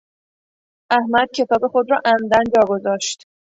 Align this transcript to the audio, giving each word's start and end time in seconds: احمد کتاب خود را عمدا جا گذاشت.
احمد 0.97 1.27
کتاب 1.37 1.63
خود 1.71 1.91
را 1.91 1.99
عمدا 2.05 2.39
جا 2.55 2.63
گذاشت. 2.67 3.21